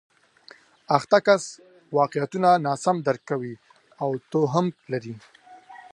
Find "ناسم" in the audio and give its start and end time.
2.65-2.97